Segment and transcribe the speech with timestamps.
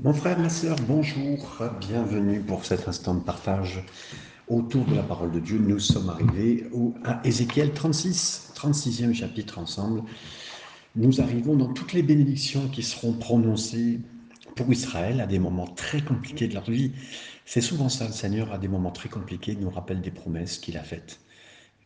[0.00, 3.82] Mon frère, ma sœur, bonjour, bienvenue pour cet instant de partage
[4.46, 5.58] autour de la parole de Dieu.
[5.58, 6.68] Nous sommes arrivés
[7.02, 10.04] à Ézéchiel 36, 36e chapitre ensemble.
[10.94, 13.98] Nous arrivons dans toutes les bénédictions qui seront prononcées
[14.54, 16.92] pour Israël à des moments très compliqués de leur vie.
[17.44, 20.78] C'est souvent ça, le Seigneur, à des moments très compliqués, nous rappelle des promesses qu'il
[20.78, 21.18] a faites,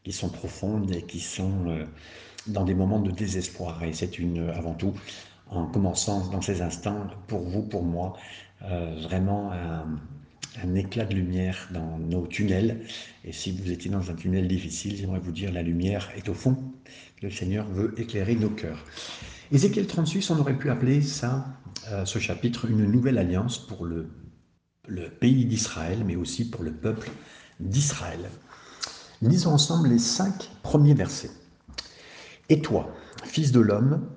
[0.04, 1.86] qui sont profondes et qui sont euh,
[2.46, 3.82] dans des moments de désespoir.
[3.84, 4.92] Et c'est une, avant tout,
[5.56, 8.14] en commençant dans ces instants, pour vous, pour moi,
[8.64, 12.80] euh, vraiment un, éclat de lumière dans nos tunnels.
[13.24, 16.34] Et si vous étiez dans un tunnel difficile, j'aimerais vous dire, la lumière est au
[16.34, 16.56] fond.
[17.22, 18.84] Le Seigneur veut éclairer nos cœurs.
[19.50, 21.46] Ézéchiel 36, on aurait pu appeler ça,
[21.90, 24.08] euh, ce chapitre, une nouvelle alliance pour le,
[24.88, 27.10] le pays d'Israël, mais aussi pour le peuple
[27.60, 28.28] d'Israël.
[29.22, 31.30] Lisons ensemble les cinq premiers versets.
[32.48, 32.92] Et toi,
[33.24, 34.08] fils de l'homme,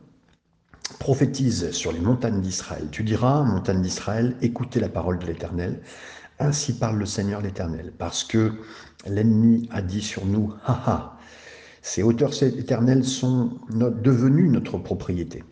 [1.00, 2.88] prophétise sur les montagnes d'Israël.
[2.92, 5.82] Tu diras, montagnes d'Israël, écoutez la parole de l'Éternel.
[6.40, 8.54] Ainsi parle le Seigneur l'Éternel, parce que
[9.08, 11.18] l'ennemi a dit sur nous, haha,
[11.82, 15.44] ces hauteurs éternelles sont devenues notre propriété.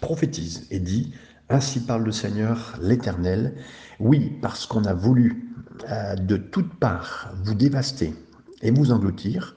[0.00, 1.12] Prophétise et dit,
[1.50, 3.54] ainsi parle le Seigneur l'Éternel,
[4.00, 5.52] oui, parce qu'on a voulu
[5.90, 8.14] euh, de toutes parts vous dévaster
[8.62, 9.54] et vous engloutir,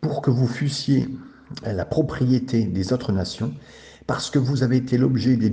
[0.00, 1.08] pour que vous fussiez
[1.64, 3.54] la propriété des autres nations,
[4.06, 5.52] parce que vous avez été l'objet des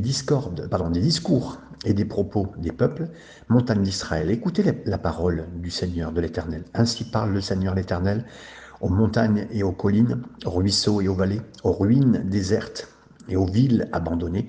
[0.70, 3.08] pardon, des discours et des propos des peuples,
[3.48, 4.30] montagne d'Israël.
[4.32, 6.64] Écoutez la, parole du Seigneur, de l'Éternel.
[6.74, 8.26] Ainsi parle le Seigneur l'Éternel
[8.82, 12.88] aux montagnes et aux collines, aux ruisseaux et aux vallées, aux ruines désertes
[13.28, 14.48] et aux villes abandonnées,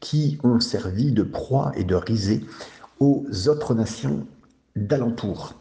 [0.00, 2.44] qui ont servi de proie et de risée
[3.00, 4.26] aux autres nations
[4.76, 5.54] d'alentour.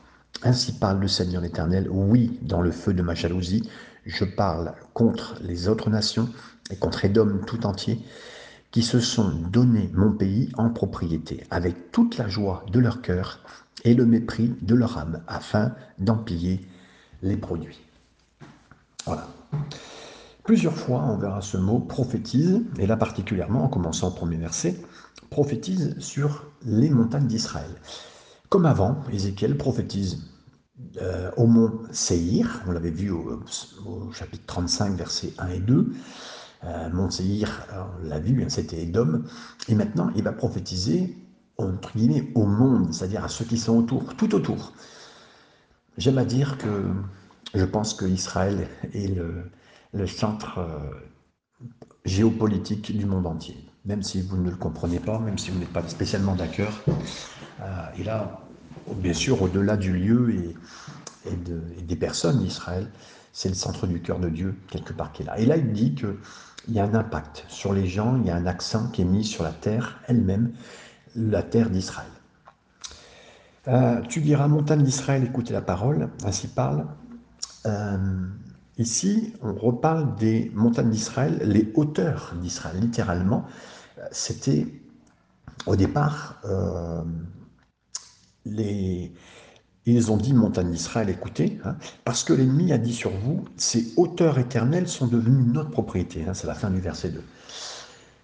[0.43, 3.67] Ainsi parle le Seigneur l'Éternel, oui, dans le feu de ma jalousie,
[4.08, 6.30] je parle contre les autres nations
[6.72, 8.00] et contre Édom tout entier,
[8.72, 13.39] qui se sont donné mon pays en propriété, avec toute la joie de leur cœur
[13.83, 16.67] et le mépris de leur âme, afin d'en piller
[17.22, 17.80] les produits.
[19.05, 19.27] Voilà.
[20.43, 24.76] Plusieurs fois, on verra ce mot prophétise, et là particulièrement, en commençant au premier verset,
[25.30, 27.71] prophétise sur les montagnes d'Israël.
[28.49, 30.23] Comme avant, Ézéchiel prophétise
[31.02, 33.42] euh, au mont Seir, on l'avait vu au,
[34.14, 35.92] chapitre 35, versets 1 et 2.
[36.64, 37.67] Euh, mont Seir,
[38.04, 39.23] on l'a vu, hein, c'était Édom.
[39.67, 41.16] Et maintenant, il va prophétiser,
[41.58, 44.73] entre guillemets, au monde, c'est-à-dire à ceux qui sont autour, tout autour.
[45.98, 46.86] J'aime à dire que
[47.55, 50.77] je pense que Israël est le, centre euh,
[52.05, 53.58] géopolitique du monde entier.
[53.86, 56.73] Même si vous ne le comprenez pas, même si vous n'êtes pas spécialement d'accord,
[57.98, 58.46] il a
[58.95, 60.55] bien sûr, au-delà du lieu et,
[61.81, 62.89] des personnes d'Israël,
[63.33, 65.37] c'est le centre du cœur de Dieu, quelque part qui est là.
[65.37, 66.15] Et là, il dit qu'il
[66.70, 69.25] y a un impact sur les gens, il y a un accent qui est mis
[69.25, 70.53] sur la terre elle-même,
[71.15, 72.08] la terre d'Israël.
[73.67, 76.86] Euh, tu diras, montagne d'Israël, écoutez la parole, ainsi parle.
[77.65, 77.98] Euh,
[78.77, 82.80] ici, on reparle des montagnes d'Israël, les hauteurs d'Israël.
[82.80, 83.45] Littéralement,
[84.11, 84.65] c'était
[85.65, 87.04] au départ euh,
[89.85, 93.93] ils ont dit, montagne d'Israël, écoutez, hein, parce que l'ennemi a dit sur vous, ces
[93.95, 96.25] hauteurs éternelles sont devenues notre propriété.
[96.27, 97.23] Hein, c'est la fin du verset 2.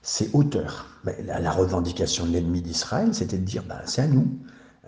[0.02, 0.88] Ces hauteurs,
[1.26, 4.28] la, revendication de l'ennemi d'Israël, c'était de dire, ben, c'est à nous.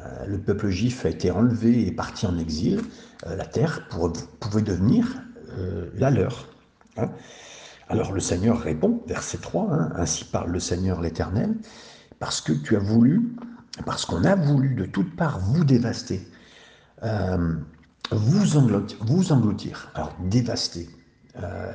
[0.01, 2.81] Euh, le peuple juif a été enlevé et parti en exil.
[3.25, 5.07] Euh, la terre pouvait devenir
[5.57, 6.50] euh, la leur.
[6.97, 7.09] Hein.
[7.88, 11.56] Alors le Seigneur répond, verset 3, ainsi parle le Seigneur l'Éternel,
[12.19, 13.35] parce que tu as voulu
[13.84, 16.25] parce qu'on a voulu de toutes parts vous dévaster,
[17.03, 17.56] euh,
[18.12, 19.91] vous, engloutir.
[19.96, 20.90] Alors, dévaster.
[21.41, 21.72] Euh,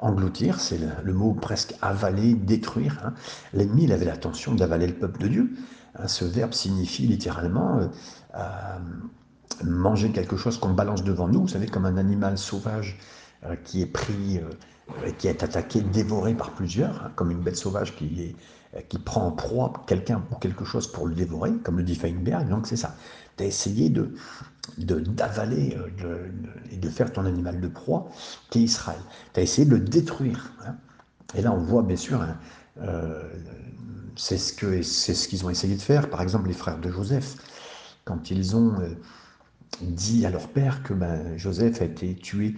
[0.00, 3.00] engloutir, c'est le, mot presque avaler, détruire.
[3.04, 3.14] Hein.
[3.52, 5.54] L'ennemi, il avait l'intention d'avaler le peuple de Dieu.
[5.94, 7.78] Hein, ce verbe signifie littéralement
[8.34, 8.78] euh,
[9.64, 12.98] manger quelque chose qu'on balance devant nous, vous savez, comme un animal sauvage
[13.62, 14.40] qui est pris,
[15.18, 18.36] qui est attaqué, dévoré par plusieurs, hein, comme une bête sauvage qui est
[18.88, 22.48] qui prend en proie quelqu'un ou quelque chose pour le dévorer, comme le dit Feinberg.
[22.48, 22.94] Donc c'est ça.
[23.36, 24.14] Tu as essayé de,
[24.78, 26.28] d'avaler euh,
[26.70, 28.08] et de faire ton animal de proie,
[28.50, 29.00] qui est Israël.
[29.34, 30.52] Tu as essayé de le détruire.
[30.66, 30.76] Hein.
[31.34, 32.38] Et là, on voit bien sûr, hein,
[32.80, 33.22] euh,
[34.16, 36.08] c'est ce, c'est ce qu'ils ont essayé de faire.
[36.08, 37.36] Par exemple, les frères de Joseph,
[38.04, 38.74] quand ils ont
[39.82, 42.54] dit à leur père que ben, Joseph a été tué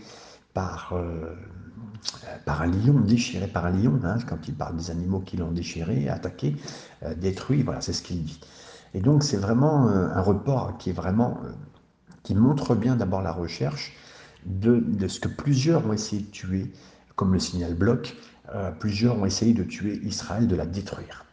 [0.54, 1.34] par, euh,
[2.44, 5.52] par un lion, déchiré par un lion, hein, quand il parle des animaux qui l'ont
[5.52, 6.56] déchiré, attaqué,
[7.02, 8.40] euh, détruit, voilà, c'est ce qu'il dit.
[8.94, 11.38] Et donc c'est vraiment euh, un report qui est vraiment,
[12.22, 13.94] qui montre bien d'abord la recherche
[14.46, 16.72] de, ce que plusieurs ont essayé de tuer,
[17.16, 18.16] comme le signal bloc,
[18.78, 21.26] plusieurs ont essayé de tuer Israël, de la détruire.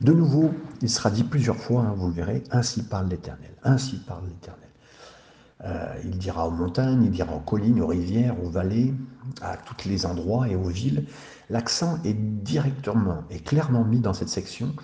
[0.00, 3.96] De nouveau, il sera dit plusieurs fois, hein, vous le verrez, ainsi parle l'Éternel, ainsi
[3.96, 4.67] parle l'Éternel.
[5.64, 8.94] Euh, il dira aux montagnes, il dira aux collines, aux rivières, aux vallées,
[9.42, 11.06] à tous les endroits et aux villes.
[11.50, 14.74] L'accent est directement et clairement mis dans cette section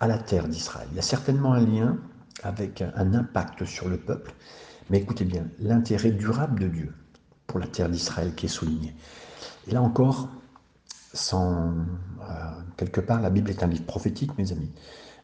[0.00, 0.88] à la terre d'Israël.
[0.92, 1.98] Il y a certainement un lien
[2.42, 4.32] avec un impact sur le peuple,
[4.90, 6.94] mais écoutez bien, l'intérêt durable de Dieu
[7.46, 8.94] pour la terre d'Israël qui est souligné.
[9.66, 10.28] Et là encore,
[11.12, 11.74] sans,
[12.22, 12.24] euh,
[12.76, 14.72] quelque part, la Bible est un livre prophétique, mes amis.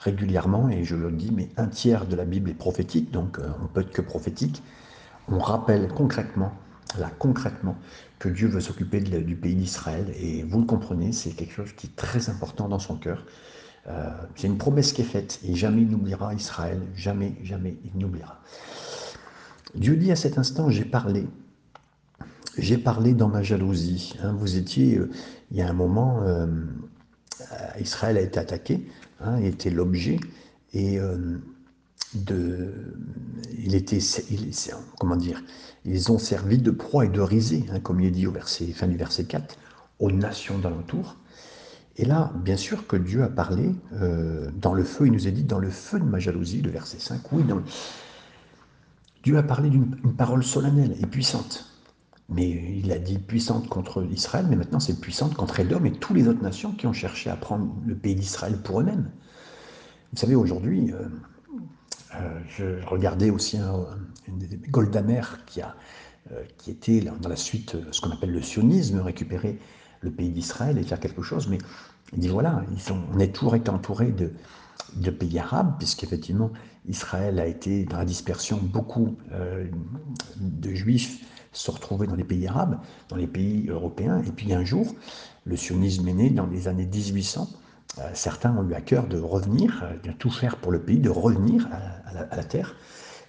[0.01, 3.49] Régulièrement, et je le dis, mais un tiers de la Bible est prophétique, donc euh,
[3.63, 4.63] on peut être que prophétique
[5.31, 6.53] on rappelle concrètement,
[6.99, 7.77] là concrètement,
[8.19, 10.13] que Dieu veut s'occuper du pays d'Israël.
[10.21, 13.25] Et vous le comprenez, c'est quelque chose qui est très important dans son cœur.
[13.89, 17.99] Euh, c'est une promesse qui est faite et jamais il n'oubliera Israël, jamais, jamais il
[17.99, 18.41] n'oubliera.
[19.75, 21.27] Dieu dit à cet instant, j'ai parlé,
[22.59, 24.15] j'ai parlé dans ma jalousie.
[24.23, 24.35] Hein.
[24.37, 25.11] vous étiez, euh,
[25.51, 26.47] il y a un moment, euh,
[27.81, 28.87] Israël a été attaqué,
[29.21, 30.19] hein, était l'objet,
[30.75, 30.99] et
[32.15, 32.73] de,
[33.59, 33.99] il était,
[34.99, 35.43] comment dire,
[35.85, 38.67] ils ont servi de proie et de risée, hein, comme il est dit au verset,
[38.67, 39.57] fin du verset 4,
[39.99, 41.17] aux nations d'alentour.
[41.97, 45.31] Et là, bien sûr que Dieu a parlé euh, dans le feu, il nous a
[45.31, 47.61] dit dans le feu de ma jalousie, le verset 5, oui, dans
[49.25, 51.67] Dieu a parlé d'une parole solennelle et puissante.
[52.31, 56.17] Mais il a dit puissante contre Israël, mais maintenant c'est puissante contre Edom et toutes
[56.17, 59.11] les autres nations qui ont cherché à prendre le pays d'Israël pour eux-mêmes.
[60.13, 61.09] Vous savez, aujourd'hui, euh,
[62.49, 63.87] je regardais aussi un,
[64.27, 64.39] une
[64.71, 65.75] Goldamer qui, a,
[66.33, 69.59] euh, qui était dans la suite ce qu'on appelle le sionisme, récupérer
[70.01, 71.49] le pays d'Israël et faire quelque chose.
[71.49, 71.59] Mais
[72.13, 74.33] il dit voilà, ils on est toujours été entouré de,
[74.97, 76.51] de pays arabes, puisqu'effectivement
[76.89, 79.67] Israël a été dans la dispersion, beaucoup euh,
[80.37, 82.79] de juifs se retrouvaient dans les pays arabes,
[83.09, 84.23] dans les pays européens.
[84.27, 84.95] Et puis un jour,
[85.45, 87.68] le sionisme est né dans les années 1800 euh,
[88.15, 91.11] certains ont eu à cœur de revenir, euh, de tout faire pour le pays, de
[91.11, 91.69] revenir
[92.07, 92.77] à, la, terre.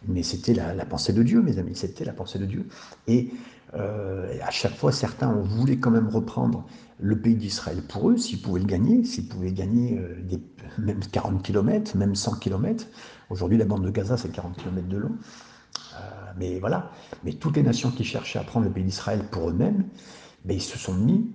[0.07, 2.67] Mais c'était la, pensée de Dieu, mes amis, c'était la pensée de Dieu.
[3.07, 3.31] Et
[3.73, 6.65] euh, à chaque fois, certains ont voulu quand même reprendre
[6.99, 10.01] le pays d'Israël pour eux, s'ils pouvaient le gagner, s'ils pouvaient gagner
[10.77, 12.85] même 40 km, même 100 km.
[13.29, 15.15] Aujourd'hui, la bande de Gaza, c'est 40 km de long.
[16.37, 16.91] mais voilà.
[17.23, 19.85] Mais toutes les nations qui cherchaient à prendre le pays d'Israël pour eux-mêmes,
[20.45, 21.31] ben, ils se sont mis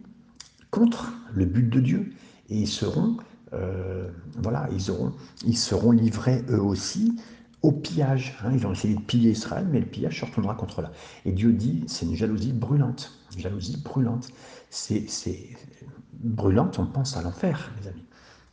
[0.71, 2.13] contre le but de Dieu
[2.49, 3.17] et ils seront,
[3.53, 5.13] euh, voilà, ils, auront,
[5.45, 7.17] ils seront livrés eux aussi
[7.63, 8.37] au pillage.
[8.45, 8.53] Hein.
[8.55, 10.93] Ils ont essayé de piller Israël, mais le pillage se retournera contre là.
[11.25, 14.29] Et Dieu dit, c'est une jalousie brûlante, une jalousie brûlante.
[14.71, 15.07] C'est
[16.13, 18.05] brûlante, on pense à l'enfer, mes amis.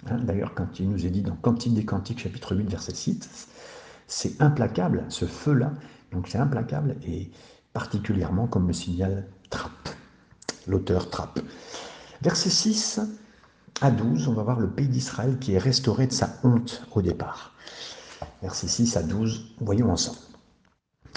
[0.10, 0.20] Hein.
[0.24, 3.48] D'ailleurs, quand il nous est dit dans Cantique des Cantiques, chapitre 8, verset 6,
[4.08, 5.74] c'est implacable, ce feu-là,
[6.12, 7.32] donc c'est implacable, et
[7.74, 9.90] particulièrement comme le signale Trappe,
[10.68, 11.40] l'auteur Trappe.
[12.22, 13.02] Verset 6,
[13.82, 17.02] à 12, on va voir le pays d'Israël qui est restauré de sa honte au
[17.02, 17.54] départ.
[18.42, 20.20] Versets 6 à 12, voyons ensemble.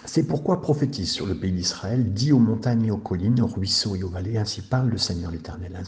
[0.07, 3.97] C'est pourquoi prophétise sur le pays d'Israël, dit aux montagnes et aux collines, aux ruisseaux
[3.97, 5.79] et aux vallées, ainsi parle le Seigneur l'Éternel.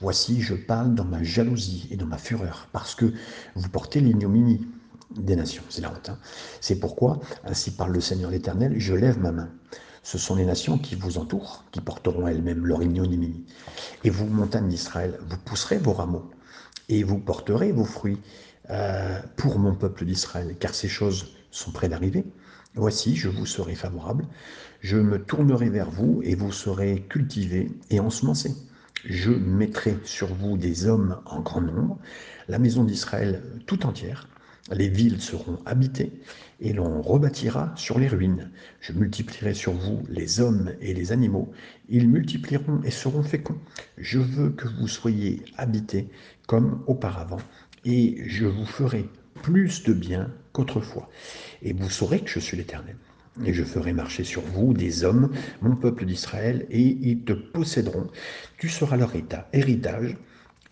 [0.00, 3.12] Voici, je parle dans ma jalousie et dans ma fureur, parce que
[3.54, 4.66] vous portez l'ignominie
[5.14, 5.62] des nations.
[5.68, 6.10] C'est la honte.
[6.10, 6.18] Hein.
[6.60, 9.48] C'est pourquoi, ainsi parle le Seigneur l'Éternel, je lève ma main
[10.06, 13.44] ce sont les nations qui vous entourent, qui porteront elles-mêmes leur ignominie.
[14.04, 16.30] Et vous, montagnes d'Israël, vous pousserez vos rameaux,
[16.88, 18.20] et vous porterez vos fruits
[18.70, 22.24] euh, pour mon peuple d'Israël, car ces choses sont près d'arriver.
[22.76, 24.28] Voici, je vous serai favorable,
[24.80, 28.54] je me tournerai vers vous, et vous serez cultivés et ensemencés.
[29.06, 31.98] Je mettrai sur vous des hommes en grand nombre,
[32.46, 34.28] la maison d'Israël tout entière,
[34.72, 36.12] les villes seront habitées
[36.60, 38.50] et l'on rebâtira sur les ruines.
[38.80, 41.52] Je multiplierai sur vous les hommes et les animaux.
[41.88, 43.58] Ils multiplieront et seront féconds.
[43.98, 46.08] Je veux que vous soyez habités
[46.46, 47.40] comme auparavant
[47.84, 49.08] et je vous ferai
[49.42, 51.08] plus de bien qu'autrefois.
[51.62, 52.96] Et vous saurez que je suis l'Éternel.
[53.44, 55.30] Et je ferai marcher sur vous des hommes,
[55.60, 58.06] mon peuple d'Israël, et ils te posséderont.
[58.56, 59.12] Tu seras leur
[59.52, 60.16] héritage,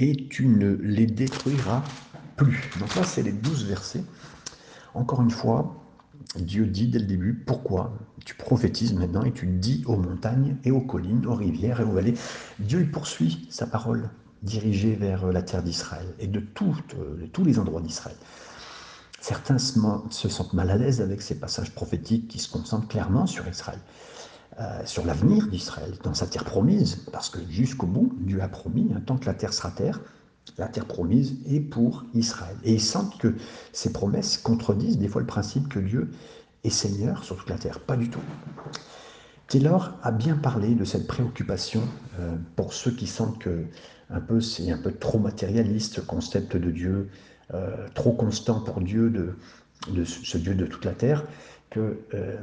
[0.00, 1.84] et tu ne les détruiras
[2.36, 2.70] plus.
[2.78, 4.04] Donc là, c'est les douze versets.
[4.94, 5.84] Encore une fois,
[6.36, 7.92] Dieu dit dès le début pourquoi
[8.24, 11.92] tu prophétises maintenant et tu dis aux montagnes et aux collines, aux rivières et aux
[11.92, 12.14] vallées.
[12.58, 14.10] Dieu il poursuit sa parole
[14.42, 18.16] dirigée vers la terre d'Israël et de, tous les endroits d'Israël.
[19.20, 23.48] Certains se, sentent mal à l'aise avec ces passages prophétiques qui se concentrent clairement sur
[23.48, 23.78] Israël,
[24.60, 28.92] euh, sur l'avenir d'Israël, dans sa terre promise, parce que jusqu'au bout, Dieu a promis,
[28.94, 30.00] hein, tant que la terre sera terre,
[30.58, 32.56] la terre promise est pour Israël.
[32.64, 33.34] Et ils sentent que
[33.72, 36.10] ces promesses contredisent des fois le principe que Dieu
[36.62, 37.80] est Seigneur sur toute la terre.
[37.80, 38.20] Pas du tout.
[39.48, 41.82] Taylor a bien parlé de cette préoccupation
[42.18, 43.66] euh, pour ceux qui sentent que
[44.10, 47.10] un peu c'est un peu trop matérialiste, le concept de Dieu
[47.52, 51.24] euh, trop constant pour Dieu, de, ce Dieu de toute la terre,
[51.70, 52.36] que euh,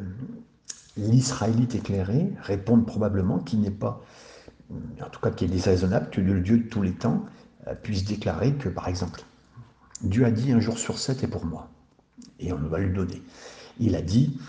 [0.97, 4.03] l'Israélite éclairé réponde probablement qu'il n'est pas,
[5.01, 7.25] en tout cas qu'il est déraisonnable que le Dieu de tous les temps
[7.83, 9.23] puisse déclarer que, par exemple,
[10.01, 11.69] Dieu a dit un jour sur sept est pour moi,
[12.39, 13.21] et on va lui donner.
[13.79, 14.39] Il a dit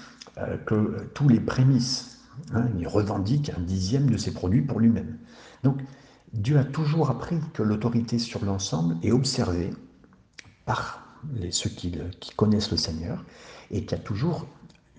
[0.66, 2.20] que tous les prémices,
[2.54, 5.18] hein, il revendique un dixième de ses produits pour lui-même.
[5.62, 5.78] Donc,
[6.32, 9.70] Dieu a toujours appris que l'autorité sur l'ensemble est observée
[10.64, 11.92] par les, ceux qui,
[12.36, 13.24] connaissent le Seigneur
[13.70, 14.46] et qu'il y a toujours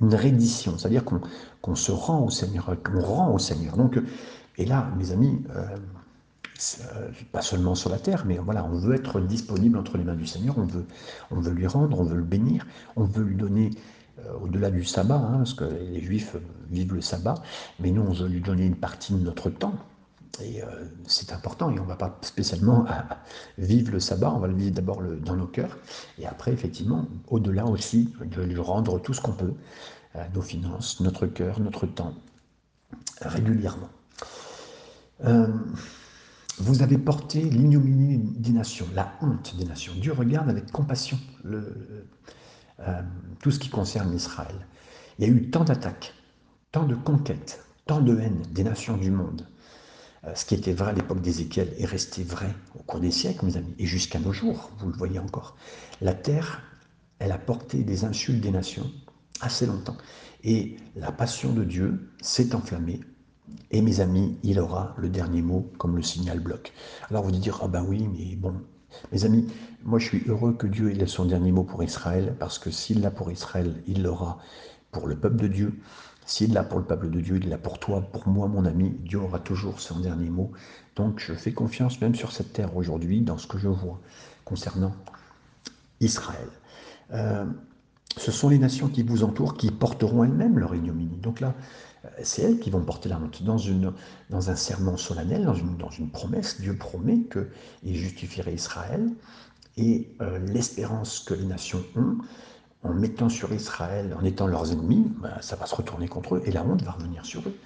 [0.02, 3.78] une reddition, c'est-à-dire qu'on se rend au Seigneur, qu'on rend au Seigneur.
[3.78, 4.00] Donc,
[4.58, 5.78] et là, mes amis, euh, euh,
[7.32, 10.28] pas seulement sur la terre, mais voilà, on veut être disponible entre les mains du
[10.28, 10.86] Seigneur, on veut,
[11.32, 12.66] on veut lui rendre, on veut le bénir,
[12.96, 13.72] on veut lui donner
[14.20, 16.36] euh, au-delà du sabbat, hein, parce que les Juifs
[16.70, 17.36] vivent le sabbat,
[17.80, 19.76] mais nous, on veut lui donner une partie de notre temps,
[20.42, 20.68] et euh,
[21.06, 22.86] c'est important, et on ne va pas spécialement
[23.58, 25.78] vivre le sabbat, on va le vivre d'abord dans nos cœurs,
[26.20, 29.54] et après, effectivement, au-delà aussi, de lui rendre tout ce qu'on peut,
[30.16, 32.14] euh, nos finances, notre cœur, notre temps,
[33.22, 33.90] régulièrement.
[35.26, 35.48] Euh,
[36.60, 39.94] vous avez porté l'ignominie des nations, la honte des nations.
[40.00, 41.20] Dieu regarde avec compassion
[43.40, 44.68] tout ce qui concerne Israël.
[45.20, 46.14] Il y a eu tant d'attaques,
[46.72, 49.48] tant de conquêtes, tant de haine des nations du monde.
[50.26, 53.46] Euh, ce qui était vrai à l'époque d'Ézéchiel est resté vrai au cours des siècles,
[53.46, 55.56] mes amis, et jusqu'à nos jours, vous le voyez encore.
[56.02, 56.62] La terre,
[57.20, 58.90] elle a porté des insultes des nations
[59.42, 59.98] assez longtemps.
[60.44, 63.02] Et la passion de Dieu s'est enflammée.
[63.72, 66.74] Et mes amis, il aura le dernier mot comme le signal bloc.
[67.10, 68.54] Alors vous dire, ah ben oui, mais bon,
[69.12, 69.48] mes amis,
[69.84, 73.02] moi je suis heureux que Dieu ait son dernier mot pour Israël, parce que s'il
[73.02, 74.40] l'a pour Israël, il l'aura
[74.92, 75.74] pour le peuple de Dieu.
[76.26, 78.92] S'il l'a pour le peuple de Dieu, il l'a pour toi, pour moi, mon ami.
[79.02, 80.52] Dieu aura toujours son dernier mot.
[80.96, 84.00] Donc je fais confiance même sur cette terre aujourd'hui dans ce que je vois
[84.46, 84.96] concernant
[86.00, 86.48] Israël.
[87.12, 87.46] Euh,
[88.16, 91.18] ce sont les nations qui vous entourent qui porteront elles-mêmes leur ignominie.
[91.18, 91.56] Donc là,
[92.22, 93.44] c'est elles qui vont porter la honte.
[93.44, 93.94] Dans, une,
[94.30, 99.10] dans un serment solennel, dans une, dans une promesse, Dieu promet qu'il justifierait Israël.
[99.78, 102.18] Et euh, l'espérance que les nations ont,
[102.84, 106.44] en mettant sur Israël, en étant leurs ennemis, ben, ça va se retourner contre eux
[106.46, 107.58] et la honte va revenir sur eux.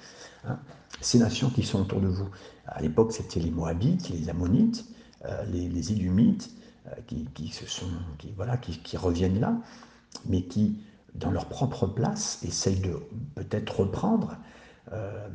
[0.45, 0.59] Hein.
[1.01, 2.29] Ces nations qui sont autour de vous,
[2.67, 4.85] à l'époque c'était les Moabites, les Ammonites,
[5.25, 6.51] euh, les, les, Idumites,
[6.87, 6.91] euh,
[7.33, 9.57] qui, se sont, qui, voilà, qui, reviennent là,
[10.27, 10.79] mais qui,
[11.19, 12.99] dans leur propre place, essayent de
[13.35, 14.37] peut-être reprendre.
[14.93, 15.27] Euh,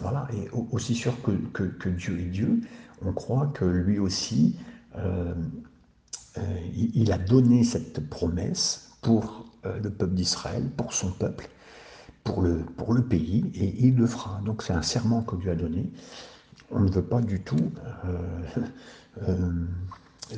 [0.00, 2.60] voilà, et aussi sûr que, que, Dieu est Dieu,
[3.04, 4.56] on croit que lui aussi,
[6.74, 11.48] il a donné cette promesse pour euh, le peuple d'Israël, pour son peuple,
[12.24, 14.40] pour le, pour le pays, et il le fera.
[14.44, 15.90] Donc c'est un serment que Dieu a donné.
[16.70, 17.70] On ne veut pas du tout
[18.06, 18.18] euh,
[19.28, 19.50] euh,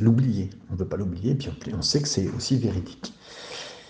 [0.00, 0.50] l'oublier.
[0.70, 3.14] On ne veut pas l'oublier, puis on sait que c'est aussi véridique.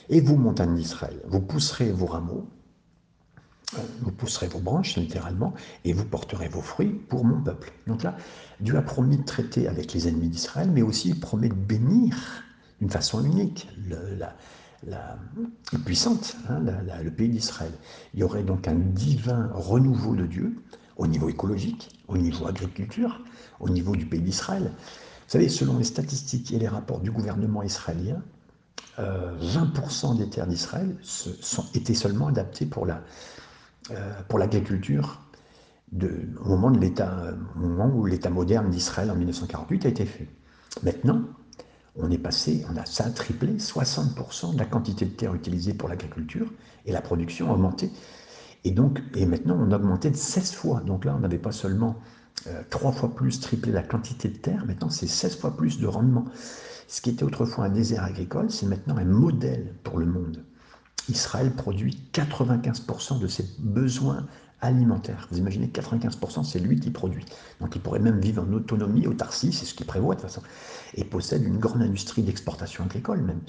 [0.09, 2.49] Et vous, montagne d'Israël, vous pousserez vos rameaux,
[4.01, 5.55] vous pousserez vos branches littéralement,
[5.85, 7.73] et vous porterez vos fruits pour mon peuple.
[7.87, 8.17] Donc là,
[8.61, 12.17] Dieu a promis de traiter avec les ennemis d'Israël, mais aussi il promet de bénir
[12.81, 14.35] d'une façon unique la,
[14.87, 15.19] la,
[15.85, 16.61] puissante, hein,
[17.03, 17.73] le pays d'Israël.
[18.15, 20.57] Il y aurait donc un divin renouveau de Dieu
[20.97, 23.21] au niveau écologique, au niveau agriculture,
[23.61, 24.65] au niveau du pays d'Israël.
[24.65, 28.23] Vous savez, selon les statistiques et les rapports du gouvernement israélien,
[28.99, 30.97] 20% euh, des terres d'Israël
[31.75, 33.03] étaient seulement adaptées pour la,
[33.91, 35.21] euh, pour l'agriculture
[36.01, 40.27] au moment de l'État, au moment où l'État moderne d'Israël en 1948 a été fait.
[40.83, 41.23] Maintenant,
[41.97, 45.91] on est passé, on a, ça triplé, 60% de la quantité de terre utilisée pour
[45.91, 46.51] l'agriculture
[46.87, 47.91] et la production a augmenté.
[48.65, 50.81] Et donc, et maintenant, on a augmenté de 16 fois.
[50.81, 51.97] Donc là, on n'avait pas seulement
[52.47, 55.87] euh, trois fois plus triplé la quantité de terre, maintenant c'est 16 fois plus de
[55.87, 56.25] rendement.
[56.93, 60.45] Ce qui était autrefois un désert agricole, c'est maintenant un modèle pour le monde.
[61.09, 64.27] Israël produit 95% de ses besoins
[64.61, 65.27] alimentaire.
[65.31, 67.25] Vous imaginez 95%, c'est lui qui produit.
[67.63, 70.43] Donc il pourrait même vivre en autonomie, autarcie, c'est ce qu'il prévoit de toute façon,
[70.95, 73.41] et possède une grande industrie d'exportation agricole même.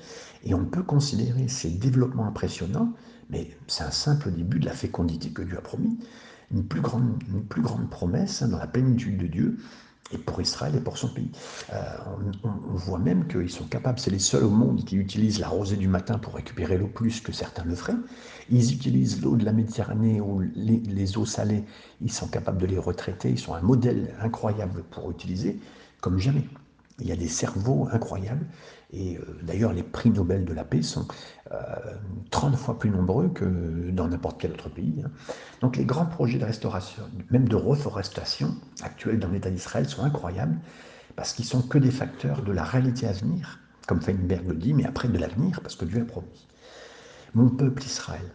[0.45, 2.93] Et on peut considérer ces développements impressionnants,
[3.29, 5.99] mais c'est un simple début de la fécondité que Dieu a promis,
[6.49, 9.57] une plus grande, une plus grande promesse hein, dans la plénitude de Dieu,
[10.11, 11.31] et pour Israël et pour son pays.
[11.71, 11.81] Euh,
[12.43, 15.77] on, voit même qu'ils sont capables, c'est les seuls au monde qui utilisent la rosée
[15.77, 17.97] du matin pour récupérer l'eau plus que certains le feraient.
[18.49, 21.63] Ils utilisent l'eau de la Méditerranée ou les, eaux salées,
[22.01, 25.59] ils sont capables de les retraiter, ils sont un modèle incroyable pour utiliser
[26.01, 26.43] comme jamais.
[26.99, 28.45] Il y a des cerveaux incroyables.
[28.91, 31.07] Et euh, d'ailleurs, les prix Nobel de la paix sont
[32.29, 35.01] 30 euh, fois plus nombreux que dans n'importe quel autre pays.
[35.03, 35.09] Hein.
[35.61, 40.59] Donc les grands projets de restauration, même de reforestation actuels dans l'État d'Israël sont incroyables
[41.15, 44.73] parce qu'ils sont que des facteurs de la réalité à venir comme Feinberg le dit,
[44.73, 46.47] mais après de l'avenir, parce que Dieu a promis.
[47.33, 48.31] Mon peuple Israël.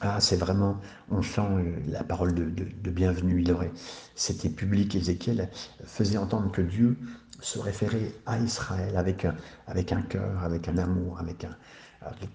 [0.00, 3.42] Ah, c'est vraiment, on sent euh, la parole de, bienvenue.
[3.42, 3.72] Il aurait,
[4.14, 4.94] c'était public.
[4.94, 5.50] Ézéchiel
[5.84, 6.96] faisait entendre que Dieu
[7.40, 9.34] se référait à Israël avec un,
[9.66, 11.44] avec un cœur, avec un amour, avec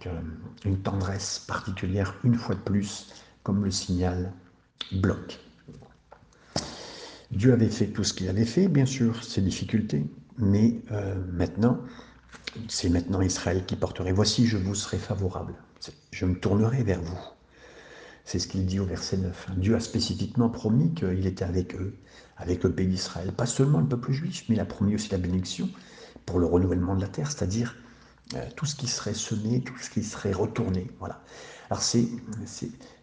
[0.08, 0.22] euh,
[0.66, 4.32] une tendresse particulière, une fois de plus, comme le signal
[4.92, 5.40] bloc.
[7.32, 10.06] Dieu avait fait tout ce qu'il avait fait, bien sûr, ses difficultés,
[10.38, 11.80] mais euh, maintenant,
[12.68, 14.12] c'est maintenant Israël qui porterait.
[14.12, 15.56] Voici, je vous serai favorable.
[16.12, 17.20] Je me tournerai vers vous.
[18.26, 19.50] C'est ce qu'il dit au verset 9.
[19.58, 21.94] Dieu a spécifiquement promis qu'il était avec eux,
[22.38, 23.32] avec le pays d'Israël.
[23.34, 25.70] Pas seulement le peuple juif, mais il a promis aussi la bénédiction
[26.26, 27.76] pour le renouvellement de la terre, c'est-à-dire
[28.36, 30.90] euh, tout ce qui serait semé, tout ce qui serait retourné.
[31.00, 31.22] Voilà.
[31.70, 32.08] Alors c'est,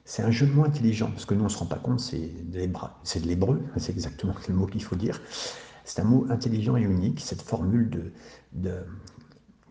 [0.05, 2.01] c'est, un jeu de mots intelligent, parce que nous on ne se rend pas compte,
[2.01, 5.21] c'est de l'hébreu, c'est exactement le mot qu'il faut dire.
[5.85, 8.13] C'est un mot intelligent et unique, cette formule de,
[8.53, 8.73] de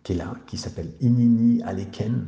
[0.02, 2.26] qui est là, qui s'appelle Inini Aleken,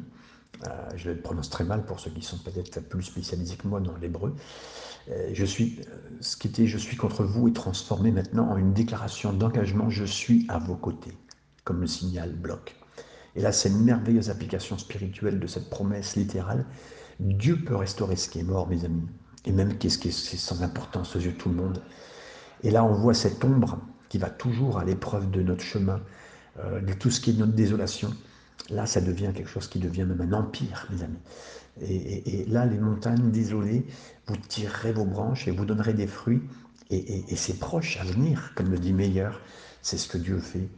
[0.96, 3.96] je le prononce très mal pour ceux qui sont peut-être plus spécialisés que moi dans
[3.96, 4.34] l'hébreu.
[5.10, 8.56] Euh, je suis, euh, ce qui était je suis contre vous est transformé maintenant en
[8.56, 11.16] une déclaration d'engagement je suis à vos côtés,
[11.64, 12.76] comme le signal bloc.
[13.34, 16.66] Et là, c'est une merveilleuse application spirituelle de cette promesse littérale.
[17.18, 19.06] Dieu peut restaurer ce qui est mort, mes amis,
[19.46, 21.82] et même qu'est-ce qui est sans importance aux yeux de tout le monde.
[22.62, 26.00] Et là, on voit cette ombre qui va toujours à l'épreuve de notre chemin,
[26.62, 28.12] de tout ce qui est notre désolation.
[28.70, 31.18] Là, ça devient quelque chose qui devient même un empire, mes amis.
[31.80, 33.86] Et, là, les montagnes désolées,
[34.26, 36.42] vous tirerez vos branches et vous donnerez des fruits.
[36.90, 39.40] Et, c'est proche à venir, comme le dit Meilleur.
[39.80, 40.68] C'est ce que Dieu fait.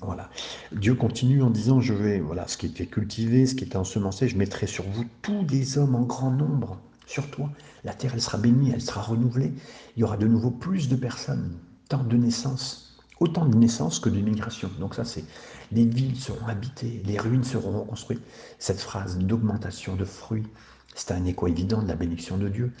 [0.00, 0.30] Voilà.
[0.72, 4.28] Dieu continue en disant, je vais, voilà, ce qui était cultivé, ce qui était ensemencé,
[4.28, 7.50] je mettrai sur vous tous des hommes en grand nombre, sur toi.
[7.84, 9.52] La terre, elle sera bénie, elle sera renouvelée.
[9.96, 11.52] Il y aura de nouveau plus de personnes,
[11.88, 14.70] tant de naissances, autant de naissances que de migrations.
[14.78, 15.24] Donc ça, c'est
[15.72, 18.22] les villes seront habitées, les ruines seront reconstruites.
[18.58, 20.46] Cette phrase d'augmentation de fruits,
[20.94, 22.72] c'est un écho évident de la bénédiction de Dieu.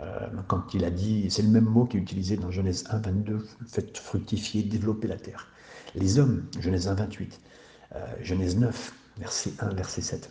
[0.00, 2.98] Euh, quand il a dit, c'est le même mot qui est utilisé dans Genèse 1,
[2.98, 5.48] 22, faites fructifier, développer la terre.
[5.94, 7.40] Les hommes, Genèse 1, 28,
[7.94, 10.30] euh, Genèse 9, verset 1, verset 7.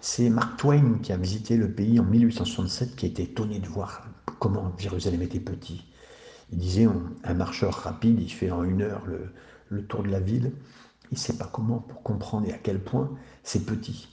[0.00, 3.68] C'est Mark Twain qui a visité le pays en 1867 qui a été étonné de
[3.68, 4.08] voir
[4.40, 5.84] comment Jérusalem était petit.
[6.50, 6.88] Il disait,
[7.24, 9.32] un marcheur rapide, il fait en une heure le,
[9.68, 10.52] le tour de la ville
[11.12, 13.10] il ne sait pas comment pour comprendre et à quel point
[13.44, 14.08] c'est petit.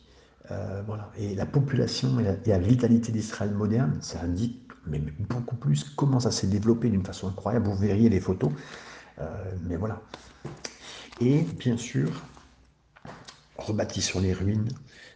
[0.52, 1.10] Euh, voilà.
[1.18, 4.60] Et la population et la, vitalité d'Israël moderne, ça indique
[5.30, 7.68] beaucoup plus comment ça s'est développé d'une façon incroyable.
[7.68, 8.52] Vous verriez les photos.
[9.20, 9.26] Euh,
[9.64, 10.02] mais voilà.
[11.22, 12.10] Et bien sûr,
[13.58, 14.70] rebâti sur les ruines,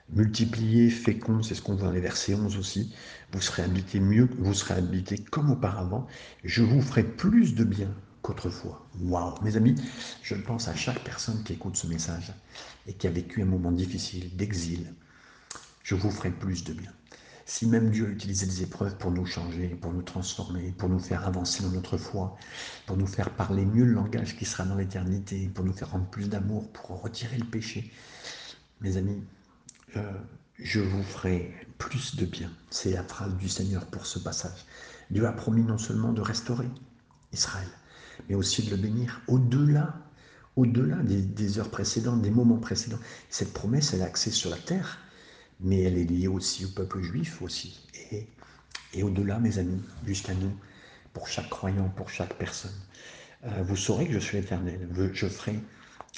[0.10, 2.96] multiplié, fécond, c'est ce qu'on voit dans les versets 11 aussi.
[3.34, 6.08] Vous serez habité mieux, vous serez habité comme auparavant.
[6.46, 8.88] Je vous ferai plus de bien qu'autrefois.
[9.01, 9.75] Waouh Mes amis,
[10.23, 12.33] je pense à chaque personne qui écoute ce message
[12.88, 14.93] et qui a vécu un moment difficile d'exil.
[15.83, 16.91] Je vous ferai plus de bien.
[17.45, 21.27] Si même Dieu utilisait des épreuves pour nous changer, pour nous transformer, pour nous faire
[21.27, 22.38] avancer dans notre foi,
[22.86, 26.05] pour nous faire parler mieux le langage qui sera dans l'éternité, pour nous faire rendre
[26.05, 27.91] plus d'amour, pour retirer le péché,
[28.79, 29.21] mes amis,
[29.97, 30.12] euh,
[30.57, 32.49] je vous ferai plus de bien.
[32.69, 34.65] C'est la phrase du Seigneur pour ce passage.
[35.12, 36.69] Dieu a promis non seulement de restaurer
[37.33, 37.67] Israël,
[38.30, 39.95] mais aussi de le bénir au-delà,
[40.56, 42.99] au-delà des, heures précédentes, des moments précédents.
[43.30, 44.99] Cette promesse, elle est axée sur la terre,
[45.60, 47.88] mais elle est liée aussi au peuple juif aussi.
[48.12, 48.28] Et,
[48.93, 50.52] et au-delà, mes amis, jusqu'à nous,
[51.13, 52.76] pour chaque croyant, pour chaque personne.
[53.45, 54.89] Euh, vous saurez que je suis éternel.
[55.13, 55.60] Je ferai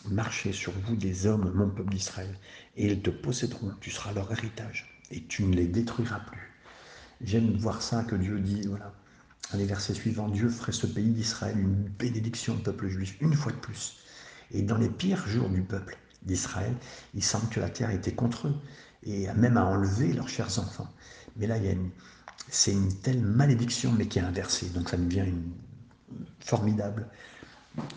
[0.10, 2.36] marcher sur vous des hommes, mon peuple d'Israël,
[2.76, 3.72] et ils te posséderont.
[3.82, 6.54] Tu seras leur héritage, et tu ne les détruiras plus.
[7.22, 8.94] J'aime voir ça que Dieu dit, voilà,
[9.54, 13.52] les versets suivants, Dieu ferait ce pays d'Israël une bénédiction au peuple juif, une fois
[13.52, 13.98] de plus.
[14.52, 16.74] Et dans les pires jours du peuple d'Israël,
[17.14, 18.56] il semble que la terre était contre eux,
[19.04, 20.90] et même à enlever leurs chers enfants.
[21.38, 21.56] Mais là,
[22.50, 24.70] c'est une telle malédiction, mais qui est inversée.
[24.70, 25.52] Donc ça devient une
[26.40, 27.08] formidable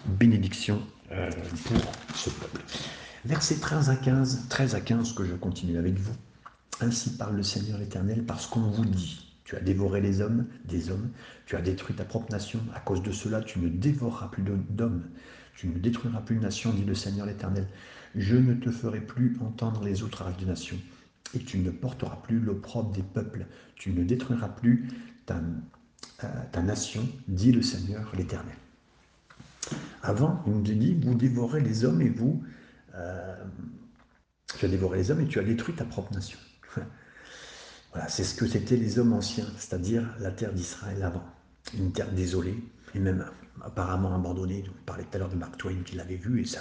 [0.07, 0.83] bénédiction
[1.13, 1.31] euh,
[1.65, 1.81] pour
[2.15, 2.63] ce peuple.
[3.25, 6.15] Versets 13 à 15, 13 à 15 que je continue avec vous.
[6.81, 10.91] Ainsi parle le Seigneur l'Éternel, parce qu'on vous dit, tu as dévoré les hommes, des
[10.91, 11.09] hommes,
[11.47, 12.61] tu as détruit ta propre nation.
[12.75, 15.05] À cause de cela, tu ne dévoreras plus d'hommes.
[15.57, 17.67] Tu ne détruiras plus une nation, dit le Seigneur l'Éternel.
[18.15, 20.77] Je ne te ferai plus entendre les outrages des nations.
[21.33, 23.47] Et tu ne porteras plus l'opprobre des peuples.
[23.75, 24.87] Tu ne détruiras plus
[25.25, 25.41] ta,
[26.25, 28.55] euh, nation, dit le Seigneur l'Éternel.
[30.03, 32.45] Avant, il nous dit, vous dévorez les hommes et vous...
[32.97, 33.35] Euh,
[34.59, 36.39] tu as dévoré les hommes et tu as détruit ta propre nation.
[38.09, 41.25] C'est ce que c'était les hommes anciens, c'est-à-dire la terre d'Israël avant.
[41.77, 42.57] une terre désolée,
[42.95, 43.25] et même
[43.65, 44.65] apparemment abandonnée.
[44.69, 46.61] On parlait tout à l'heure de Mark Twain qui l'avait vu, et ça,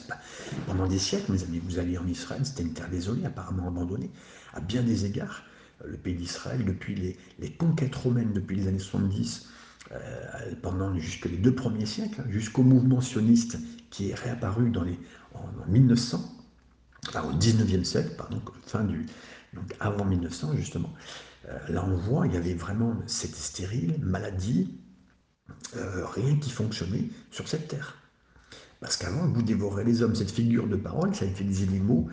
[0.66, 4.12] pendant des siècles, mes amis, vous alliez en Israël, c'était une terre désolée, apparemment abandonnée,
[4.54, 5.44] à bien des égards.
[5.84, 9.48] Euh, le pays d'Israël, depuis les, conquêtes romaines, depuis les années 70,
[9.92, 9.96] euh,
[10.62, 13.58] pendant jusque les deux premiers siècles, jusqu'au mouvement sioniste
[13.90, 15.00] qui est réapparu dans les,
[15.34, 16.22] en, 1900,
[17.08, 19.06] enfin au 19e siècle, pardon, fin du,
[19.54, 20.94] donc avant 1900 justement.
[21.50, 24.80] Euh, là on voit, il y avait vraiment, c'était stérile, maladie,
[25.76, 27.96] euh, rien qui fonctionnait sur cette terre.
[28.80, 32.08] Parce qu'avant, vous dévorez les hommes, cette figure de parole, ça utilisait des mots.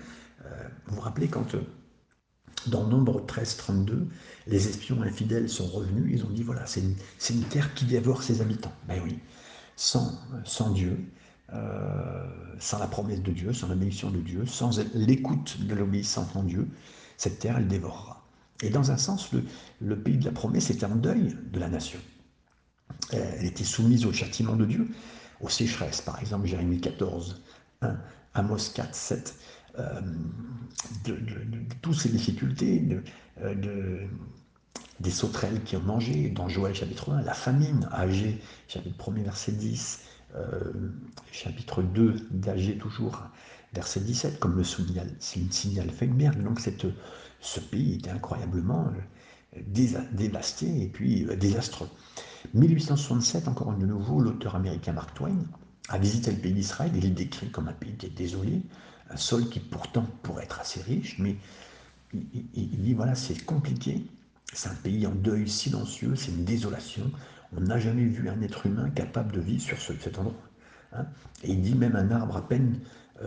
[0.45, 1.57] Euh, vous vous rappelez quand,
[2.69, 4.07] dans Nombre 13-32,
[4.47, 8.41] les espions infidèles sont revenus, ils ont dit voilà, c'est une, terre qui dévore ses
[8.41, 8.73] habitants.
[8.89, 9.19] Ben oui,
[9.77, 10.99] sans, sans Dieu,
[12.59, 16.43] sans la promesse de Dieu, sans la bénédiction de Dieu, sans l'écoute de l'obéissance en
[16.43, 16.67] Dieu,
[17.19, 18.24] cette terre, elle dévorera.
[18.65, 19.31] Et dans un sens,
[19.81, 21.99] le, pays de la promesse était en deuil de la nation.
[23.13, 24.89] Euh, elle était soumise au châtiment de Dieu,
[25.41, 27.43] aux sécheresses, par exemple, Jérémie 14,
[27.83, 27.97] 1,
[28.33, 29.35] Amos 4, 7,
[31.05, 31.19] de,
[31.83, 33.01] toutes ces difficultés,
[33.43, 34.07] euh,
[35.01, 39.53] des sauterelles qui ont mangé, dans Joël chapitre 1, la famine, Agé chapitre 1 verset
[39.53, 40.01] 10,
[40.37, 40.73] euh,
[41.33, 43.23] chapitre 2 d'Agé toujours,
[43.75, 46.43] verset 17, comme le signal, signal Feinberg.
[46.43, 46.87] Donc cette,
[47.45, 48.91] ce pays était incroyablement
[49.57, 49.61] euh,
[50.13, 51.89] dévasté et puis euh, désastreux.
[52.55, 55.37] 1867, encore de nouveau, l'auteur américain Mark Twain
[55.91, 58.63] a visité le pays d'Israël et il décrit comme un pays qui est désolé,
[59.11, 61.37] un sol qui pourtant pourrait être assez riche, mais
[62.15, 64.07] il, dit voilà, c'est compliqué,
[64.53, 67.11] c'est un pays en deuil silencieux, c'est une désolation.
[67.57, 70.35] On n'a jamais vu un être humain capable de vivre sur cet endroit.
[70.97, 71.07] Hein.
[71.43, 72.79] et il dit même un arbre à peine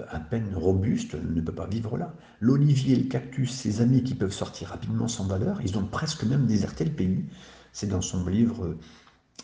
[0.09, 2.13] à peine robuste ne peut pas vivre là.
[2.39, 6.45] L'olivier, le cactus, ces amis qui peuvent sortir rapidement sans valeur, ils ont presque même
[6.45, 7.25] déserté le pays.
[7.71, 8.77] C'est dans son livre euh,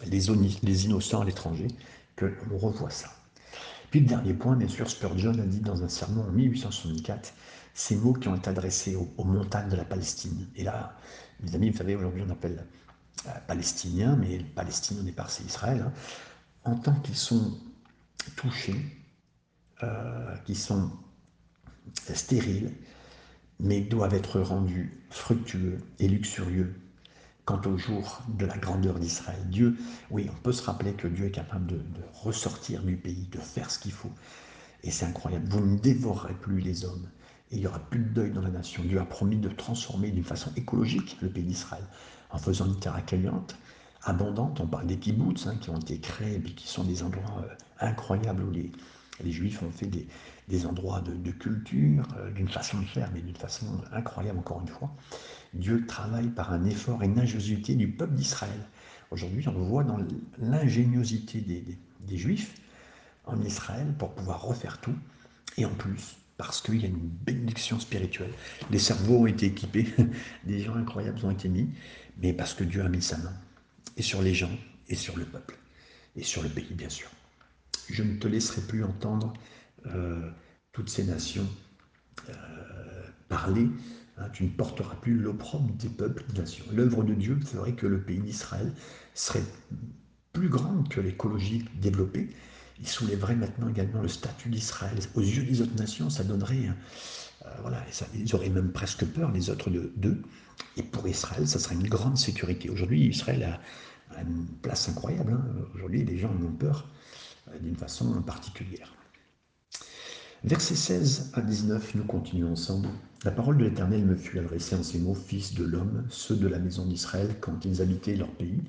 [0.05, 0.27] les,
[0.63, 1.67] les innocents à l'étranger
[2.15, 3.09] que l'on revoit ça.
[3.91, 7.33] Puis le dernier point, bien sûr, Spurgeon a dit dans un sermon en 1864
[7.73, 10.47] ces mots qui ont été adressés aux, montagnes de la Palestine.
[10.55, 10.95] Et là,
[11.41, 12.65] mes amis, vous savez, aujourd'hui on appelle
[13.27, 15.93] euh, palestiniens, mais Palestine au départ c'est Israël, hein.
[16.63, 17.57] en tant qu'ils sont
[18.35, 19.02] touchés
[19.83, 20.91] euh, qui sont
[22.13, 22.71] stériles,
[23.59, 26.75] mais doivent être rendus fructueux et luxurieux
[27.45, 29.39] quant au jour de la grandeur d'Israël.
[29.47, 29.75] Dieu,
[30.09, 31.81] oui, on peut se rappeler que Dieu est capable de,
[32.13, 34.11] ressortir du pays, de faire ce qu'il faut.
[34.83, 35.47] Et c'est incroyable.
[35.49, 37.09] Vous ne dévorerez plus les hommes.
[37.51, 38.83] Et il n'y aura plus de deuil dans la nation.
[38.83, 41.83] Dieu a promis de transformer d'une façon écologique le pays d'Israël
[42.31, 43.57] en faisant une terre accueillante,
[44.03, 44.61] abondante.
[44.61, 47.55] On parle des kibbutz hein, qui ont été créés et qui sont des endroits euh,
[47.79, 48.71] incroyables où les,
[49.21, 49.89] les Juifs ont fait
[50.47, 54.67] des, endroits de, culture, euh, d'une façon de faire, mais d'une façon incroyable encore une
[54.67, 54.95] fois.
[55.53, 58.59] Dieu travaille par un effort et une ingéniosité du peuple d'Israël.
[59.11, 59.97] Aujourd'hui, on le voit dans
[60.39, 62.55] l'ingéniosité des, Juifs
[63.25, 64.95] en Israël pour pouvoir refaire tout.
[65.57, 68.33] Et en plus, parce qu'il y a une bénédiction spirituelle.
[68.69, 69.87] Les cerveaux ont été équipés,
[70.43, 71.69] des gens incroyables ont été mis,
[72.21, 73.33] mais parce que Dieu a mis sa main,
[73.97, 74.51] et sur les gens,
[74.89, 75.57] et sur le peuple,
[76.15, 77.09] et sur le pays, bien sûr
[77.89, 79.33] je ne te laisserai plus entendre
[79.87, 80.29] euh,
[80.71, 81.47] toutes ces nations
[82.29, 82.33] euh,
[83.27, 83.69] parler.
[84.17, 86.65] Hein, tu ne porteras plus l'opprobre des peuples, des nations.
[86.71, 88.71] L'œuvre de Dieu ferait que le pays d'Israël
[89.13, 89.43] serait
[90.33, 92.29] plus grande que l'écologie développée.
[92.79, 94.97] Il soulèverait maintenant également le statut d'Israël.
[95.15, 96.69] Aux yeux des autres nations, ça donnerait.
[97.45, 97.83] Euh, voilà,
[98.15, 100.21] ils auraient même presque peur, les autres d'eux.
[100.77, 102.69] Et pour Israël, ça serait une grande sécurité.
[102.69, 105.33] Aujourd'hui, Israël a, une place incroyable.
[105.33, 105.45] Hein.
[105.75, 106.87] Aujourd'hui, les gens en ont peur.
[107.51, 108.93] Euh, d'une façon particulière.
[110.43, 112.89] Versets 16 à 19, nous continuons ensemble.
[113.23, 116.47] La parole de l'Éternel me fut adressée en ces mots, Fils de l'homme, ceux de
[116.47, 118.61] la maison d'Israël, quand ils habitaient leur pays,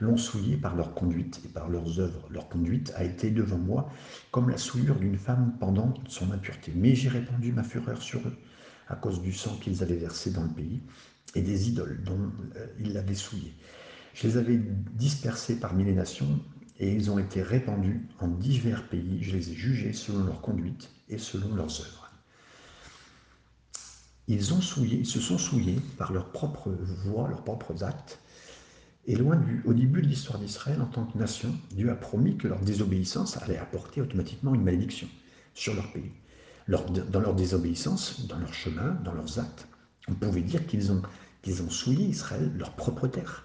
[0.00, 2.28] l'ont souillé par leur conduite et par leurs œuvres.
[2.30, 3.90] Leur conduite a été devant moi
[4.30, 6.72] comme la souillure d'une femme pendant son impureté.
[6.74, 8.36] Mais j'ai répandu ma fureur sur eux
[8.88, 10.80] à cause du sang qu'ils avaient versé dans le pays
[11.36, 13.54] et des idoles dont euh, ils l'avaient souillé.
[14.14, 14.60] Je les avais
[14.94, 16.40] dispersés parmi les nations
[16.80, 19.22] et ils ont été répandus en divers pays.
[19.22, 22.10] Je les ai jugés selon leur conduite et selon leurs œuvres.
[24.28, 26.70] Ils, ont souillé, ils se sont souillés par leurs propres
[27.04, 28.18] voies, leurs propres actes.
[29.06, 32.36] Et loin du, au début de l'histoire d'Israël, en tant que nation, Dieu a promis
[32.36, 35.08] que leur désobéissance allait apporter automatiquement une malédiction
[35.54, 36.12] sur leur pays.
[36.68, 39.66] dans leur désobéissance, dans leur chemin, dans leurs actes,
[40.08, 41.02] on pouvait dire qu'ils ont,
[41.70, 43.44] souillé Israël, leur propre terre.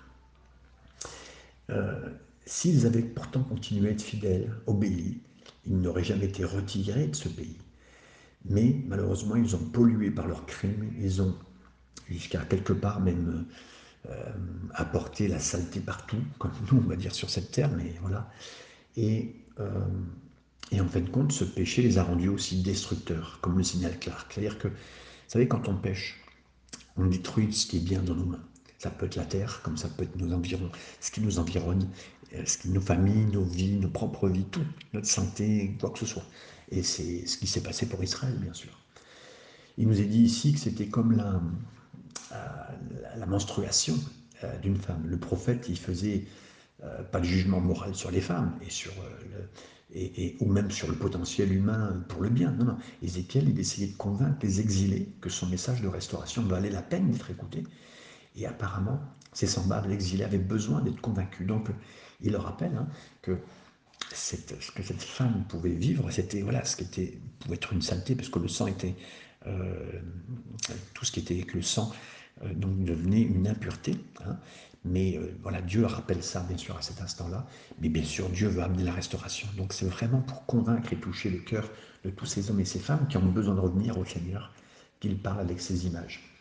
[1.72, 2.10] Euh,
[2.46, 5.20] S'ils avaient pourtant continué à être fidèles, obéis,
[5.66, 7.58] ils n'auraient jamais été retirés de ce pays.
[8.48, 11.36] Mais malheureusement, ils ont pollué par leurs crimes, ils ont,
[12.10, 13.46] jusqu'à quelque part même,
[14.74, 18.30] apporter la saleté partout, comme nous on va dire sur cette terre, mais voilà.
[18.98, 19.36] Et,
[20.72, 23.98] et en fin de compte, ce péché les a rendus aussi destructeurs, comme le signale
[24.00, 24.32] Clark.
[24.32, 24.74] C'est-à-dire que, vous
[25.28, 26.22] savez, quand on pêche,
[26.98, 28.44] on détruit ce qui est bien dans nos mains.
[28.78, 31.84] Ça peut être la terre, comme ça peut être nos environs, ce qui nous environne,
[31.84, 32.15] euh,
[32.66, 36.26] nos familles, nos vies, nos propres vies, tout, notre santé, quoi que ce soit.
[36.72, 38.72] Et c'est ce qui s'est passé pour Israël, bien sûr.
[39.78, 41.42] Il nous est dit ici que c'était comme la,
[42.32, 43.96] euh, menstruation
[44.44, 45.04] euh, d'une femme.
[45.06, 46.26] Le prophète, il faisait
[47.12, 48.92] pas de jugement moral sur les femmes et sur
[49.94, 52.52] et, ou même sur le potentiel humain pour le bien.
[52.52, 52.78] Non, non.
[53.02, 57.12] Ézéchiel, il essayait de convaincre les exilés que son message de restauration valait la peine
[57.12, 57.64] d'être écouté.
[58.36, 59.00] Et apparemment,
[59.34, 61.48] ces semblables exilés avaient besoin d'être convaincus.
[61.48, 61.70] Donc,
[62.22, 62.88] il leur rappelle hein,
[63.22, 63.38] que
[64.14, 64.36] ce
[64.72, 68.30] que cette femme pouvait vivre, c'était voilà, ce qui était, pouvait être une saleté, parce
[68.30, 68.96] que le sang était.
[69.48, 70.02] Euh,
[70.96, 71.92] tout ce qui était avec le sang
[72.44, 73.96] euh, devenait une impureté.
[74.26, 74.38] Hein.
[74.86, 77.46] Mais euh, voilà, Dieu rappelle ça, bien sûr, à cet instant-là.
[77.80, 79.48] Mais bien sûr, Dieu veut amener la restauration.
[79.58, 81.70] Donc c'est vraiment pour convaincre et toucher le cœur
[82.04, 84.52] de tous ces hommes et ces femmes qui ont besoin de revenir au Seigneur,
[85.00, 86.35] qu'il parle avec ces images.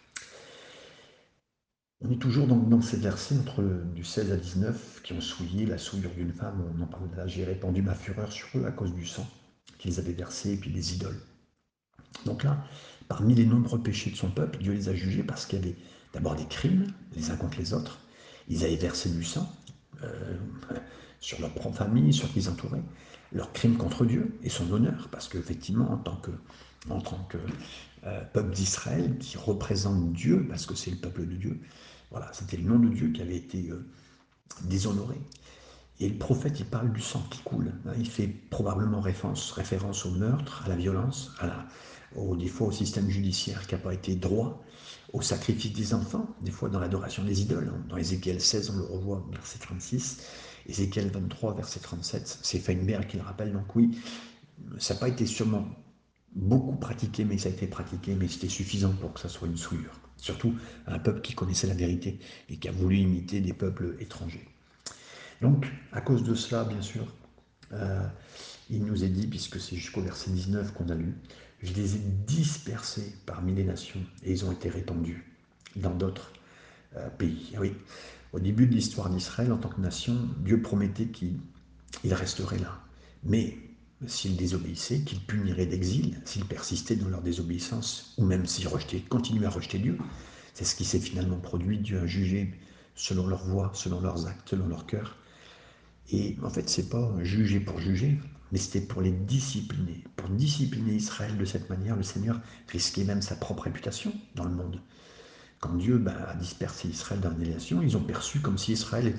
[2.06, 3.62] On est toujours dans, dans ces versets entre
[3.94, 6.62] du 16 à 19 qui ont souillé la souillure d'une femme.
[6.76, 7.26] On en parle là.
[7.26, 9.26] J'ai répandu ma fureur sur eux à cause du sang
[9.78, 11.18] qu'ils avaient versé et puis des idoles.
[12.26, 12.62] Donc là,
[13.08, 15.76] parmi les nombreux péchés de son peuple, Dieu les a jugés parce qu'il y avait
[16.12, 17.98] d'abord des crimes les uns contre les autres.
[18.48, 19.50] Ils avaient versé du sang
[20.02, 20.36] euh,
[21.20, 22.82] sur leur propre famille, sur qui ils entouraient,
[23.32, 26.30] leur crime contre Dieu et son honneur, parce qu'effectivement, en tant que,
[26.90, 27.38] en tant que
[28.04, 31.60] euh, peuple d'Israël, qui représente Dieu, parce que c'est le peuple de Dieu,
[32.14, 33.84] voilà, c'était le nom de Dieu qui avait été euh,
[34.62, 35.20] déshonoré.
[35.98, 37.72] Et le prophète, il parle du sang qui coule.
[37.86, 37.92] Hein.
[37.98, 41.32] Il fait probablement référence, au meurtre, à la violence,
[42.14, 44.62] au, des fois au système judiciaire qui n'a pas été droit,
[45.12, 47.72] au sacrifice des enfants, des fois dans l'adoration des idoles.
[47.88, 50.22] Dans Ézéchiel 16, on le revoit, verset 36.
[50.68, 53.52] Ézéchiel 23, verset 37, c'est Feinberg qui le rappelle.
[53.52, 53.98] Donc oui,
[54.78, 55.66] ça n'a pas été sûrement
[56.36, 59.56] beaucoup pratiqué, mais ça a été pratiqué, mais c'était suffisant pour que ça soit une
[59.56, 60.03] souillure.
[60.16, 60.54] Surtout
[60.86, 64.48] un peuple qui connaissait la vérité et qui a voulu imiter des peuples étrangers.
[65.42, 67.06] Donc, à cause de cela, bien sûr,
[67.72, 68.06] euh,
[68.70, 71.14] il nous est dit, puisque c'est jusqu'au verset 19 qu'on a lu,
[71.62, 75.24] je les ai dispersés parmi les nations et ils ont été répandus
[75.76, 76.32] dans d'autres
[76.96, 77.52] euh, pays.
[77.56, 77.72] Ah oui,
[78.32, 81.38] au début de l'histoire d'Israël en tant que nation, Dieu promettait qu'il
[82.04, 82.80] resterait là.
[83.24, 83.58] Mais
[84.06, 88.68] s'ils désobéissaient, qu'il punirait d'exil, s'ils persistaient dans leur désobéissance, ou même s'ils
[89.08, 89.98] continuaient à rejeter Dieu.
[90.52, 91.78] C'est ce qui s'est finalement produit.
[91.78, 92.52] Dieu a jugé
[92.94, 95.16] selon leur voix, selon leurs actes, selon leur cœur.
[96.12, 98.18] Et en fait, c'est pas juger pour juger,
[98.52, 100.04] mais c'était pour les discipliner.
[100.16, 104.54] Pour discipliner Israël de cette manière, le Seigneur risquait même sa propre réputation dans le
[104.54, 104.80] monde.
[105.60, 109.12] Quand Dieu bah, a dispersé Israël dans les nations, ils ont perçu comme si Israël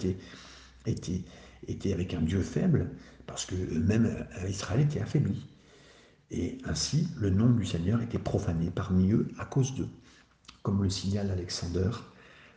[1.68, 2.92] était avec un Dieu faible,
[3.28, 5.46] parce que même euh, Israël était affaibli.
[6.32, 9.90] Et ainsi, le nom du Seigneur était profané parmi eux à cause d'eux,
[10.64, 11.90] comme le signale Alexander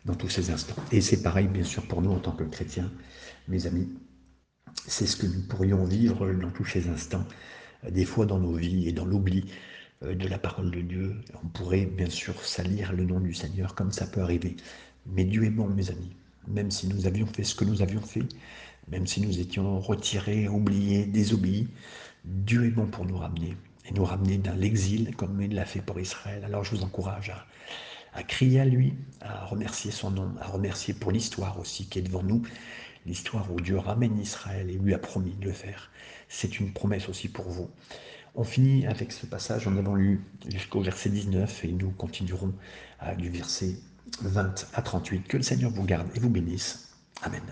[0.04, 0.82] dans tous ces instants.
[0.90, 2.90] Et c'est pareil, bien sûr, pour nous en tant que chrétiens,
[3.46, 3.88] mes amis.
[4.86, 7.24] C'est ce que nous pourrions vivre dans tous ces instants,
[7.88, 9.44] des fois dans nos vies et dans l'oubli
[10.02, 11.16] euh, de la parole de Dieu.
[11.42, 14.56] On pourrait bien sûr salir le nom du Seigneur comme ça peut arriver.
[15.06, 16.16] Mais Dieu est bon, mes amis.
[16.46, 18.22] Même si nous avions fait ce que nous avions fait,
[18.90, 21.68] même si nous étions retirés, oubliés, désobéis,
[22.24, 23.56] Dieu est bon pour nous ramener
[23.88, 26.44] et nous ramener dans l'exil comme il l'a fait pour Israël.
[26.44, 27.46] Alors je vous encourage à,
[28.14, 32.02] à crier à lui, à remercier son nom, à remercier pour l'histoire aussi qui est
[32.02, 32.42] devant nous
[33.06, 35.90] l'histoire où Dieu ramène Israël et lui a promis de le faire.
[36.28, 37.70] C'est une promesse aussi pour vous.
[38.34, 42.54] On finit avec ce passage, en avons lu jusqu'au verset 19 et nous continuerons
[43.16, 43.76] du verset
[44.22, 45.26] 20 à 38.
[45.26, 46.94] Que le Seigneur vous garde et vous bénisse.
[47.22, 47.42] Amen.